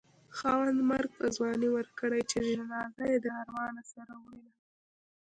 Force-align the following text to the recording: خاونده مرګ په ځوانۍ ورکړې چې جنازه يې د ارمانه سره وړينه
خاونده 0.37 0.83
مرګ 0.91 1.09
په 1.19 1.25
ځوانۍ 1.35 1.69
ورکړې 1.73 2.21
چې 2.31 2.37
جنازه 2.49 3.03
يې 3.11 3.17
د 3.23 3.27
ارمانه 3.41 3.83
سره 3.93 4.13
وړينه 4.23 4.51